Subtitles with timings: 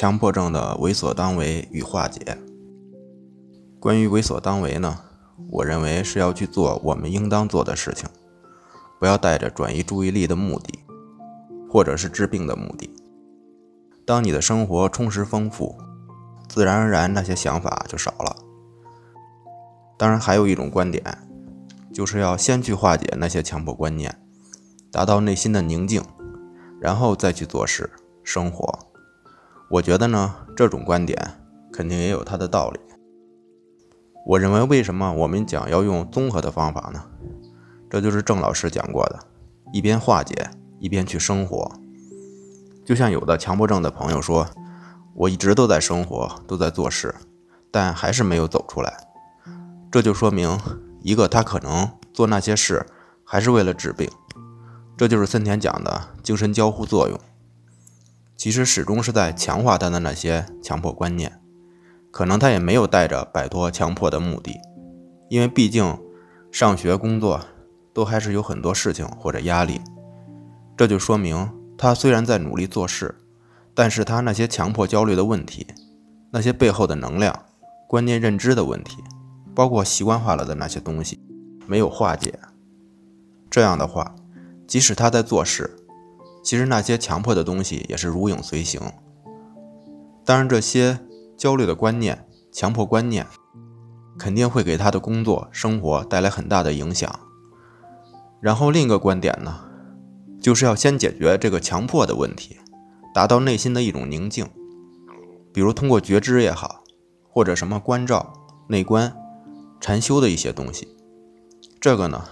[0.00, 2.38] 强迫症的为所当为与化解。
[3.78, 4.98] 关于为所当为呢，
[5.50, 8.08] 我认为是要去做我们应当做的事情，
[8.98, 10.82] 不要带着转移注意力的目的，
[11.68, 12.88] 或者是治病的目的。
[14.06, 15.76] 当你的生活充实丰富，
[16.48, 18.36] 自然而然那些想法就少了。
[19.98, 21.04] 当然，还有一种观点，
[21.92, 24.18] 就是要先去化解那些强迫观念，
[24.90, 26.02] 达到内心的宁静，
[26.80, 27.90] 然后再去做事
[28.24, 28.89] 生活。
[29.70, 31.16] 我觉得呢，这种观点
[31.72, 32.80] 肯定也有它的道理。
[34.26, 37.04] 我认为，为什么我们讲要用综合的方法呢？
[37.88, 39.20] 这就是郑老师讲过的，
[39.72, 41.70] 一边化解，一边去生活。
[42.84, 44.44] 就像有的强迫症的朋友说，
[45.14, 47.14] 我一直都在生活，都在做事，
[47.70, 48.92] 但还是没有走出来。
[49.88, 50.58] 这就说明，
[51.00, 52.84] 一个他可能做那些事
[53.24, 54.10] 还是为了治病，
[54.96, 57.16] 这就是森田讲的精神交互作用。
[58.40, 61.30] 其实始终是在强化他的那些强迫观念，
[62.10, 64.58] 可能他也没有带着摆脱强迫的目的，
[65.28, 65.94] 因为毕竟
[66.50, 67.38] 上学、工作
[67.92, 69.78] 都还是有很多事情或者压力。
[70.74, 73.14] 这就说明他虽然在努力做事，
[73.74, 75.66] 但是他那些强迫焦虑的问题，
[76.30, 77.44] 那些背后的能量、
[77.86, 79.04] 观念认知的问题，
[79.54, 81.20] 包括习惯化了的那些东西，
[81.66, 82.40] 没有化解。
[83.50, 84.14] 这样的话，
[84.66, 85.76] 即使他在做事，
[86.42, 88.80] 其实那些强迫的东西也是如影随形。
[90.24, 91.00] 当然，这些
[91.36, 93.26] 焦虑的观念、强迫观念，
[94.18, 97.18] 肯定会给他的工作、生活带来很大的影响。
[98.40, 99.64] 然后另一个观点呢，
[100.40, 102.58] 就是要先解决这个强迫的问题，
[103.12, 104.46] 达到内心的一种宁静。
[105.52, 106.84] 比如通过觉知也好，
[107.28, 108.32] 或者什么关照、
[108.68, 109.12] 内观、
[109.80, 110.88] 禅修的一些东西。
[111.80, 112.24] 这个呢，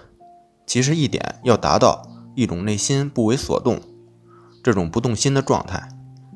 [0.66, 3.80] 其实一点要达到一种内心不为所动。
[4.62, 5.88] 这种不动心的状态，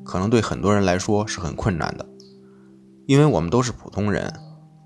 [0.03, 2.05] 可能对很多人来说是很困难的，
[3.05, 4.33] 因为我们都是普通人，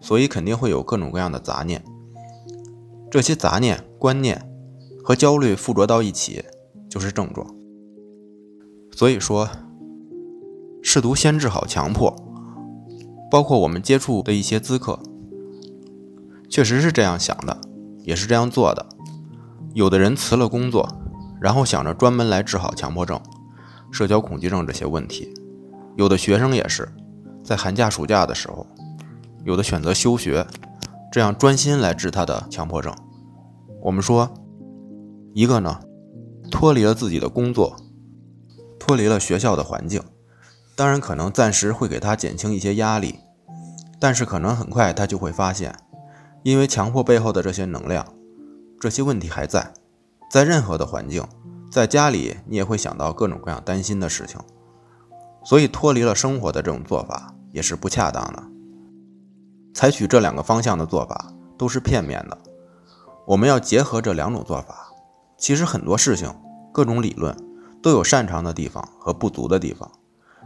[0.01, 1.83] 所以肯定会有各种各样的杂念。
[3.09, 4.49] 这些杂念、观念
[5.03, 6.43] 和焦虑附着到一起，
[6.89, 7.47] 就是症状。
[8.91, 9.47] 所以说，
[10.81, 12.13] 试图先治好强迫，
[13.31, 14.99] 包括我们接触的一些咨客，
[16.49, 17.61] 确实是这样想的，
[18.03, 18.85] 也是这样做的。
[19.73, 20.87] 有的人辞了工作，
[21.39, 23.19] 然后想着专门来治好强迫症。
[23.91, 25.33] 社交恐惧症这些问题，
[25.95, 26.87] 有的学生也是
[27.43, 28.67] 在寒假、暑假的时候，
[29.45, 30.45] 有的选择休学，
[31.11, 32.93] 这样专心来治他的强迫症。
[33.81, 34.29] 我们说，
[35.33, 35.79] 一个呢，
[36.51, 37.77] 脱离了自己的工作，
[38.77, 40.01] 脱离了学校的环境，
[40.75, 43.19] 当然可能暂时会给他减轻一些压力，
[43.99, 45.73] 但是可能很快他就会发现，
[46.43, 48.05] 因为强迫背后的这些能量，
[48.81, 49.73] 这些问题还在，
[50.29, 51.23] 在任何的环境。
[51.69, 54.39] 在家里，你也会想到各种各样担心的事情，
[55.43, 58.41] 所以脱离了生活的这种做法也是不恰当的。
[59.73, 62.37] 采取这两个方向的做法都是片面的，
[63.27, 64.93] 我们要结合这两种做法。
[65.37, 66.33] 其实很多事情、
[66.71, 67.35] 各种理论
[67.83, 69.91] 都有擅长的地方和不足的地方，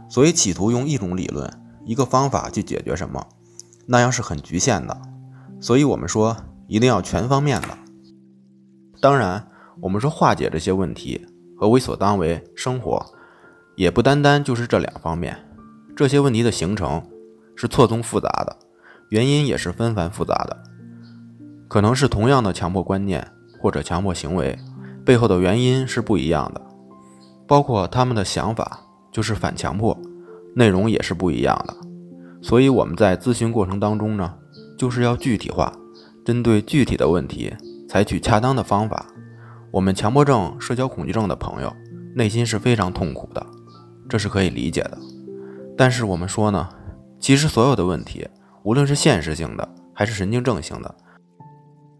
[0.08, 1.48] 所以企图用一种理论、
[1.84, 3.24] 一个方法去解决什么，
[3.86, 5.00] 那样是很局限的。
[5.60, 7.68] 所以我们说一定要全方面的。
[9.00, 9.46] 当然。
[9.82, 11.20] 我们说化解这些问题
[11.56, 13.04] 和为所当为生活，
[13.74, 15.36] 也不单单就是这两方面。
[15.96, 17.02] 这些问题的形成
[17.56, 18.56] 是错综复杂的，
[19.08, 20.56] 原因也是纷繁复杂的。
[21.66, 23.26] 可能是同样的强迫观念
[23.58, 24.56] 或者强迫行为，
[25.04, 26.60] 背后的原因是不一样的。
[27.48, 28.78] 包括他们的想法
[29.10, 29.98] 就是反强迫，
[30.54, 31.76] 内容也是不一样的。
[32.40, 34.32] 所以我们在咨询过程当中呢，
[34.78, 35.72] 就是要具体化，
[36.24, 37.52] 针对具体的问题，
[37.88, 39.06] 采取恰当的方法。
[39.72, 41.74] 我们强迫症、社交恐惧症的朋友
[42.14, 43.44] 内心是非常痛苦的，
[44.06, 44.98] 这是可以理解的。
[45.78, 46.68] 但是我们说呢，
[47.18, 48.28] 其实所有的问题，
[48.64, 50.94] 无论是现实性的，还是神经症性的，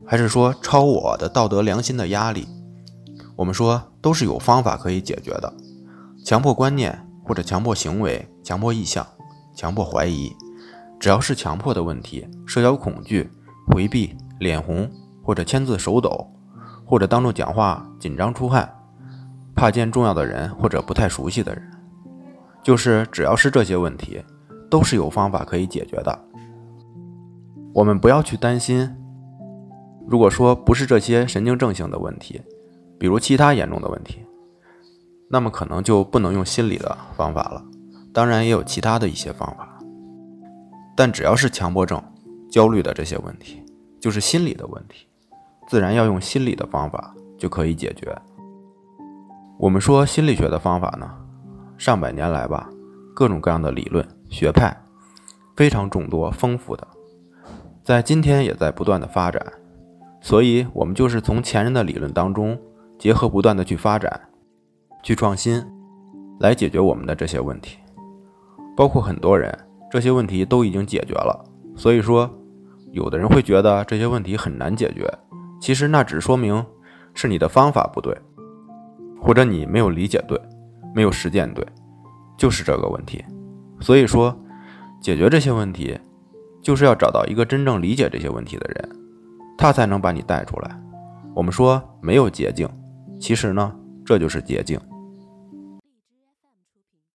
[0.04, 2.46] 还是说超我的道德良心的压力，
[3.36, 5.50] 我们说都是有方法可以解决的。
[6.22, 9.06] 强迫观念或者强迫行为、强迫意向、
[9.56, 10.30] 强迫怀疑，
[11.00, 13.30] 只要是强迫的问题，社交恐惧、
[13.68, 14.90] 回避、脸红
[15.22, 16.28] 或者签字手抖。
[16.92, 18.70] 或者当众讲话紧张出汗，
[19.54, 21.62] 怕见重要的人或者不太熟悉的人，
[22.62, 24.22] 就是只要是这些问题，
[24.68, 26.24] 都是有方法可以解决的。
[27.72, 28.94] 我们不要去担心。
[30.06, 32.38] 如果说不是这些神经症性的问题，
[32.98, 34.18] 比如其他严重的问题，
[35.30, 37.64] 那么可能就不能用心理的方法了。
[38.12, 39.78] 当然也有其他的一些方法，
[40.94, 41.98] 但只要是强迫症、
[42.50, 43.62] 焦虑的这些问题，
[43.98, 45.06] 就是心理的问题。
[45.72, 48.14] 自然要用心理的方法就可以解决。
[49.58, 51.10] 我们说心理学的方法呢，
[51.78, 52.68] 上百年来吧，
[53.14, 54.76] 各种各样的理论学派，
[55.56, 56.86] 非常众多丰富的，
[57.82, 59.42] 在今天也在不断的发展。
[60.20, 62.60] 所以，我们就是从前人的理论当中，
[62.98, 64.28] 结合不断的去发展、
[65.02, 65.64] 去创新，
[66.38, 67.78] 来解决我们的这些问题。
[68.76, 69.58] 包括很多人，
[69.90, 71.42] 这些问题都已经解决了。
[71.74, 72.30] 所以说，
[72.90, 75.10] 有的人会觉得这些问题很难解决，
[75.62, 76.66] 其实那只说明
[77.14, 78.12] 是你的方法不对，
[79.20, 80.36] 或者你没有理解对，
[80.92, 81.64] 没有实践对。
[82.36, 83.24] 就是这个问题，
[83.78, 84.36] 所以说
[85.00, 85.96] 解决这些问题，
[86.60, 88.96] 就是要找到一个真正理解这些问题的人，
[89.56, 90.76] 他才能把你带出来。
[91.32, 92.68] 我们说没有捷径，
[93.20, 93.72] 其实呢，
[94.04, 94.80] 这就是捷径。